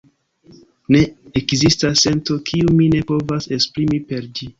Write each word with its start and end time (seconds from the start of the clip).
Ne 0.95 1.01
ekzistas 1.41 2.01
sento, 2.05 2.37
kiun 2.47 2.73
mi 2.79 2.87
ne 2.95 3.03
povas 3.13 3.49
esprimi 3.59 4.01
per 4.13 4.27
ĝi. 4.41 4.49